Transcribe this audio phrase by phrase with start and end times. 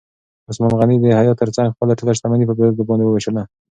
[0.49, 3.43] عثمان غني د حیا تر څنګ خپله ټوله شتمني په بېوزلو باندې ووېشله.